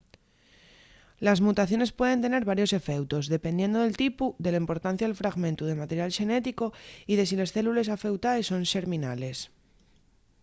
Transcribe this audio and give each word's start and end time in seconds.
les 1.25 1.39
mutaciones 1.47 1.95
pueden 1.99 2.23
tener 2.25 2.43
varios 2.51 2.71
efeutos 2.79 3.29
dependiendo 3.35 3.77
del 3.79 3.97
tipu 4.03 4.25
de 4.43 4.49
la 4.51 4.61
importancia 4.63 5.05
del 5.07 5.19
fragmentu 5.21 5.63
de 5.65 5.79
material 5.83 6.11
xenético 6.17 6.65
y 7.11 7.13
de 7.17 7.23
si 7.29 7.35
les 7.37 7.53
célules 7.55 7.91
afeutaes 7.95 8.47
son 8.51 8.63
xerminales 8.71 9.37